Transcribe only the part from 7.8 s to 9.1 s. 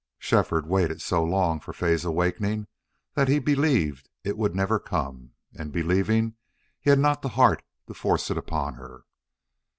to force it upon her.